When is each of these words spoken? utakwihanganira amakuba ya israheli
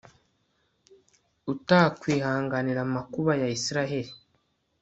utakwihanganira 1.53 2.79
amakuba 2.87 3.31
ya 3.41 3.47
israheli 3.57 4.11